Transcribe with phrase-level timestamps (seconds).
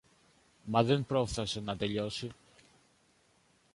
[0.65, 2.29] Μα δεν πρόφθασε να τελειώσει.